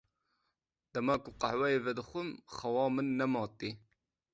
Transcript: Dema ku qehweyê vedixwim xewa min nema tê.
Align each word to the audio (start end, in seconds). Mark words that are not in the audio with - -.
Dema 0.93 1.15
ku 1.23 1.29
qehweyê 1.41 1.79
vedixwim 1.85 2.29
xewa 2.55 2.85
min 2.95 3.07
nema 3.19 3.43
tê. 3.57 3.69